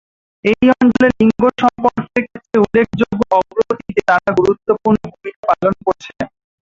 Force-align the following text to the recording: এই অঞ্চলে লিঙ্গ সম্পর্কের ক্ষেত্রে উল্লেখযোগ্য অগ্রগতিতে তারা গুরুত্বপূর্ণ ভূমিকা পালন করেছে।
এই 0.45 0.65
অঞ্চলে 0.73 1.07
লিঙ্গ 1.19 1.41
সম্পর্কের 1.61 2.23
ক্ষেত্রে 2.25 2.57
উল্লেখযোগ্য 2.63 3.19
অগ্রগতিতে 3.39 4.01
তারা 4.09 4.29
গুরুত্বপূর্ণ 4.39 4.97
ভূমিকা 5.05 5.41
পালন 5.49 5.73
করেছে। 5.85 6.11